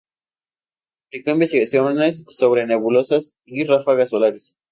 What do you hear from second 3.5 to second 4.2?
ráfagas